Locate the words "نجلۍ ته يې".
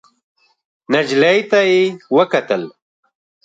0.91-1.81